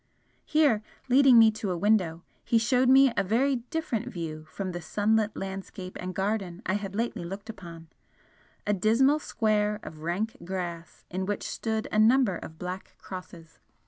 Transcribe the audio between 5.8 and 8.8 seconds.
and garden I had lately looked upon, a